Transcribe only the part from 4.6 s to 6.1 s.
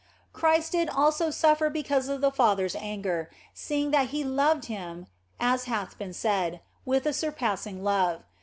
Him (as hath